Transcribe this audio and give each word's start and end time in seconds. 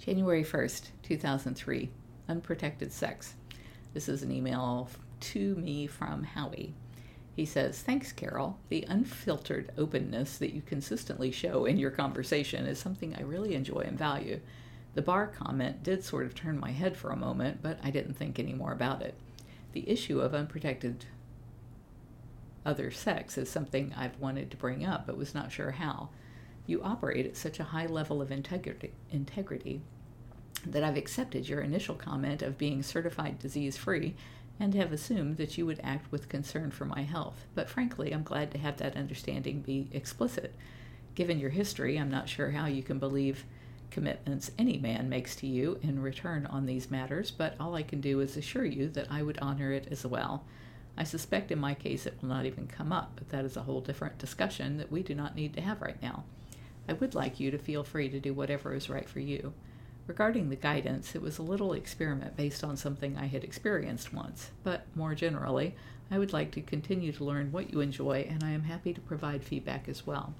January 0.00 0.42
1st, 0.42 0.88
2003. 1.02 1.90
Unprotected 2.26 2.90
sex. 2.90 3.34
This 3.92 4.08
is 4.08 4.22
an 4.22 4.32
email 4.32 4.88
to 5.20 5.54
me 5.56 5.86
from 5.86 6.22
Howie. 6.22 6.72
He 7.36 7.44
says, 7.44 7.82
Thanks, 7.82 8.10
Carole. 8.10 8.56
The 8.70 8.86
unfiltered 8.88 9.70
openness 9.76 10.38
that 10.38 10.54
you 10.54 10.62
consistently 10.62 11.30
show 11.30 11.66
in 11.66 11.76
your 11.76 11.90
conversation 11.90 12.64
is 12.64 12.78
something 12.78 13.14
I 13.14 13.20
really 13.20 13.54
enjoy 13.54 13.80
and 13.80 13.98
value. 13.98 14.40
The 14.94 15.02
bar 15.02 15.26
comment 15.26 15.82
did 15.82 16.02
sort 16.02 16.24
of 16.24 16.34
turn 16.34 16.58
my 16.58 16.70
head 16.70 16.96
for 16.96 17.10
a 17.10 17.16
moment, 17.16 17.60
but 17.60 17.78
I 17.82 17.90
didn't 17.90 18.14
think 18.14 18.38
any 18.38 18.54
more 18.54 18.72
about 18.72 19.02
it. 19.02 19.14
The 19.72 19.86
issue 19.86 20.20
of 20.20 20.34
unprotected 20.34 21.04
other 22.64 22.90
sex 22.90 23.36
is 23.36 23.50
something 23.50 23.92
I've 23.94 24.18
wanted 24.18 24.50
to 24.50 24.56
bring 24.56 24.82
up, 24.82 25.06
but 25.06 25.18
was 25.18 25.34
not 25.34 25.52
sure 25.52 25.72
how. 25.72 26.08
You 26.70 26.80
operate 26.84 27.26
at 27.26 27.36
such 27.36 27.58
a 27.58 27.64
high 27.64 27.86
level 27.86 28.22
of 28.22 28.30
integrity, 28.30 28.92
integrity 29.10 29.80
that 30.64 30.84
I've 30.84 30.96
accepted 30.96 31.48
your 31.48 31.62
initial 31.62 31.96
comment 31.96 32.42
of 32.42 32.58
being 32.58 32.84
certified 32.84 33.40
disease 33.40 33.76
free 33.76 34.14
and 34.60 34.72
have 34.76 34.92
assumed 34.92 35.36
that 35.38 35.58
you 35.58 35.66
would 35.66 35.80
act 35.82 36.12
with 36.12 36.28
concern 36.28 36.70
for 36.70 36.84
my 36.84 37.02
health. 37.02 37.44
But 37.56 37.68
frankly, 37.68 38.12
I'm 38.12 38.22
glad 38.22 38.52
to 38.52 38.58
have 38.58 38.76
that 38.76 38.94
understanding 38.94 39.62
be 39.62 39.88
explicit. 39.90 40.54
Given 41.16 41.40
your 41.40 41.50
history, 41.50 41.98
I'm 41.98 42.08
not 42.08 42.28
sure 42.28 42.52
how 42.52 42.66
you 42.66 42.84
can 42.84 43.00
believe 43.00 43.46
commitments 43.90 44.52
any 44.56 44.78
man 44.78 45.08
makes 45.08 45.34
to 45.36 45.48
you 45.48 45.80
in 45.82 46.00
return 46.00 46.46
on 46.46 46.66
these 46.66 46.88
matters, 46.88 47.32
but 47.32 47.56
all 47.58 47.74
I 47.74 47.82
can 47.82 48.00
do 48.00 48.20
is 48.20 48.36
assure 48.36 48.64
you 48.64 48.90
that 48.90 49.10
I 49.10 49.24
would 49.24 49.40
honor 49.42 49.72
it 49.72 49.88
as 49.90 50.06
well. 50.06 50.44
I 50.96 51.02
suspect 51.02 51.50
in 51.50 51.58
my 51.58 51.74
case 51.74 52.06
it 52.06 52.16
will 52.22 52.28
not 52.28 52.46
even 52.46 52.68
come 52.68 52.92
up, 52.92 53.10
but 53.16 53.30
that 53.30 53.44
is 53.44 53.56
a 53.56 53.62
whole 53.62 53.80
different 53.80 54.18
discussion 54.18 54.76
that 54.76 54.92
we 54.92 55.02
do 55.02 55.16
not 55.16 55.34
need 55.34 55.52
to 55.54 55.60
have 55.60 55.82
right 55.82 56.00
now. 56.00 56.22
I 56.90 56.94
would 56.94 57.14
like 57.14 57.38
you 57.38 57.52
to 57.52 57.58
feel 57.58 57.84
free 57.84 58.08
to 58.08 58.18
do 58.18 58.34
whatever 58.34 58.74
is 58.74 58.90
right 58.90 59.08
for 59.08 59.20
you. 59.20 59.52
Regarding 60.08 60.48
the 60.48 60.56
guidance, 60.56 61.14
it 61.14 61.22
was 61.22 61.38
a 61.38 61.42
little 61.42 61.72
experiment 61.72 62.36
based 62.36 62.64
on 62.64 62.76
something 62.76 63.16
I 63.16 63.26
had 63.26 63.44
experienced 63.44 64.12
once, 64.12 64.50
but 64.64 64.86
more 64.96 65.14
generally, 65.14 65.76
I 66.10 66.18
would 66.18 66.32
like 66.32 66.50
to 66.50 66.60
continue 66.60 67.12
to 67.12 67.24
learn 67.24 67.52
what 67.52 67.72
you 67.72 67.80
enjoy, 67.80 68.26
and 68.28 68.42
I 68.42 68.50
am 68.50 68.64
happy 68.64 68.92
to 68.92 69.00
provide 69.00 69.44
feedback 69.44 69.88
as 69.88 70.04
well. 70.04 70.34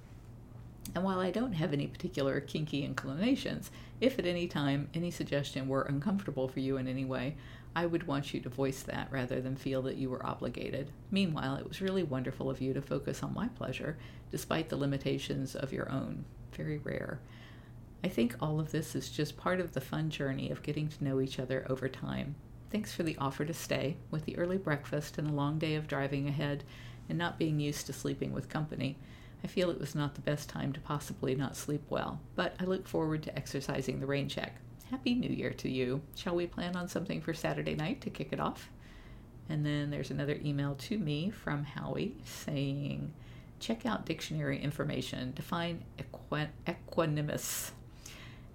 And 0.92 1.04
while 1.04 1.20
I 1.20 1.30
don't 1.30 1.52
have 1.52 1.72
any 1.72 1.86
particular 1.86 2.40
kinky 2.40 2.84
inclinations, 2.84 3.70
if 4.00 4.18
at 4.18 4.26
any 4.26 4.48
time 4.48 4.88
any 4.92 5.12
suggestion 5.12 5.68
were 5.68 5.82
uncomfortable 5.82 6.48
for 6.48 6.58
you 6.58 6.78
in 6.78 6.88
any 6.88 7.04
way, 7.04 7.36
I 7.76 7.86
would 7.86 8.08
want 8.08 8.34
you 8.34 8.40
to 8.40 8.48
voice 8.48 8.82
that 8.82 9.06
rather 9.12 9.40
than 9.40 9.54
feel 9.54 9.82
that 9.82 9.98
you 9.98 10.10
were 10.10 10.26
obligated. 10.26 10.90
Meanwhile, 11.12 11.54
it 11.58 11.68
was 11.68 11.80
really 11.80 12.02
wonderful 12.02 12.50
of 12.50 12.60
you 12.60 12.74
to 12.74 12.82
focus 12.82 13.22
on 13.22 13.34
my 13.34 13.46
pleasure, 13.46 13.96
despite 14.32 14.68
the 14.68 14.76
limitations 14.76 15.54
of 15.54 15.72
your 15.72 15.88
own. 15.88 16.24
Very 16.52 16.78
rare. 16.78 17.20
I 18.02 18.08
think 18.08 18.34
all 18.40 18.58
of 18.58 18.72
this 18.72 18.94
is 18.94 19.10
just 19.10 19.36
part 19.36 19.60
of 19.60 19.72
the 19.72 19.80
fun 19.80 20.10
journey 20.10 20.50
of 20.50 20.62
getting 20.62 20.88
to 20.88 21.04
know 21.04 21.20
each 21.20 21.38
other 21.38 21.66
over 21.68 21.88
time. 21.88 22.34
Thanks 22.70 22.92
for 22.92 23.02
the 23.02 23.16
offer 23.18 23.44
to 23.44 23.52
stay, 23.52 23.96
with 24.10 24.24
the 24.24 24.38
early 24.38 24.56
breakfast 24.56 25.18
and 25.18 25.28
a 25.28 25.32
long 25.32 25.58
day 25.58 25.74
of 25.74 25.88
driving 25.88 26.28
ahead, 26.28 26.64
and 27.08 27.18
not 27.18 27.38
being 27.38 27.60
used 27.60 27.86
to 27.86 27.92
sleeping 27.92 28.32
with 28.32 28.48
company. 28.48 28.96
I 29.42 29.48
feel 29.48 29.70
it 29.70 29.80
was 29.80 29.94
not 29.94 30.14
the 30.14 30.20
best 30.20 30.48
time 30.48 30.72
to 30.72 30.80
possibly 30.80 31.34
not 31.34 31.56
sleep 31.56 31.82
well, 31.90 32.20
but 32.36 32.54
I 32.60 32.64
look 32.64 32.86
forward 32.86 33.22
to 33.24 33.36
exercising 33.36 34.00
the 34.00 34.06
rain 34.06 34.28
check. 34.28 34.56
Happy 34.90 35.14
New 35.14 35.30
Year 35.30 35.52
to 35.54 35.68
you. 35.68 36.02
Shall 36.14 36.34
we 36.34 36.46
plan 36.46 36.76
on 36.76 36.88
something 36.88 37.20
for 37.20 37.34
Saturday 37.34 37.74
night 37.74 38.00
to 38.02 38.10
kick 38.10 38.28
it 38.32 38.40
off? 38.40 38.70
And 39.48 39.66
then 39.66 39.90
there's 39.90 40.10
another 40.10 40.38
email 40.44 40.74
to 40.76 40.98
me 40.98 41.30
from 41.30 41.64
Howie 41.64 42.16
saying, 42.24 43.12
check 43.60 43.86
out 43.86 44.06
dictionary 44.06 44.58
information. 44.60 45.32
Define 45.34 45.84
equi- 45.98 46.48
equanimous. 46.66 47.70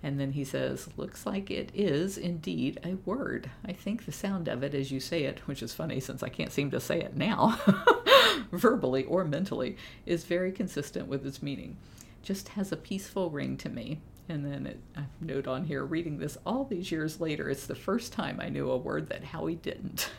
And 0.03 0.19
then 0.19 0.33
he 0.33 0.43
says, 0.43 0.89
looks 0.97 1.25
like 1.25 1.49
it 1.49 1.71
is 1.73 2.17
indeed 2.17 2.79
a 2.83 2.95
word. 3.09 3.49
I 3.65 3.73
think 3.73 4.05
the 4.05 4.11
sound 4.11 4.47
of 4.47 4.61
it 4.61 4.75
as 4.75 4.91
you 4.91 4.99
say 4.99 5.23
it, 5.23 5.39
which 5.47 5.63
is 5.63 5.73
funny 5.73 5.99
since 5.99 6.21
I 6.21 6.29
can't 6.29 6.51
seem 6.51 6.69
to 6.71 6.79
say 6.79 6.99
it 7.01 7.15
now, 7.15 7.59
verbally 8.51 9.03
or 9.05 9.25
mentally, 9.25 9.77
is 10.05 10.23
very 10.25 10.51
consistent 10.51 11.07
with 11.07 11.25
its 11.25 11.41
meaning. 11.41 11.77
Just 12.21 12.49
has 12.49 12.71
a 12.71 12.77
peaceful 12.77 13.29
ring 13.29 13.57
to 13.57 13.69
me. 13.69 13.99
And 14.27 14.45
then 14.45 14.65
it, 14.67 14.79
I 14.95 15.03
note 15.21 15.47
on 15.47 15.65
here, 15.65 15.83
reading 15.83 16.17
this 16.17 16.37
all 16.45 16.65
these 16.65 16.91
years 16.91 17.19
later, 17.19 17.49
it's 17.49 17.67
the 17.67 17.75
first 17.75 18.11
time 18.11 18.39
I 18.39 18.49
knew 18.49 18.69
a 18.69 18.77
word 18.77 19.09
that 19.09 19.23
Howie 19.23 19.55
didn't. 19.55 20.09